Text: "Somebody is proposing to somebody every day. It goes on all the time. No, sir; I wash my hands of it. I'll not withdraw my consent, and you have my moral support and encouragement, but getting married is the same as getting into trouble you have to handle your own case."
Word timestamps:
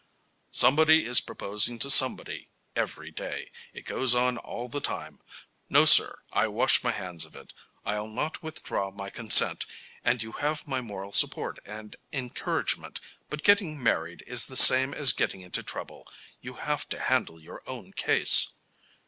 "Somebody 0.49 1.05
is 1.05 1.21
proposing 1.21 1.77
to 1.77 1.91
somebody 1.91 2.47
every 2.75 3.11
day. 3.11 3.51
It 3.71 3.85
goes 3.85 4.15
on 4.15 4.39
all 4.39 4.67
the 4.67 4.79
time. 4.81 5.21
No, 5.69 5.85
sir; 5.85 6.17
I 6.33 6.47
wash 6.47 6.83
my 6.83 6.89
hands 6.89 7.23
of 7.23 7.35
it. 7.35 7.53
I'll 7.85 8.07
not 8.07 8.41
withdraw 8.41 8.89
my 8.89 9.11
consent, 9.11 9.67
and 10.03 10.23
you 10.23 10.31
have 10.31 10.67
my 10.67 10.81
moral 10.81 11.13
support 11.13 11.59
and 11.65 11.95
encouragement, 12.11 12.99
but 13.29 13.43
getting 13.43 13.83
married 13.83 14.23
is 14.25 14.47
the 14.47 14.57
same 14.57 14.95
as 14.95 15.13
getting 15.13 15.41
into 15.41 15.61
trouble 15.61 16.07
you 16.41 16.55
have 16.55 16.89
to 16.89 16.99
handle 16.99 17.39
your 17.39 17.61
own 17.67 17.91
case." 17.93 18.53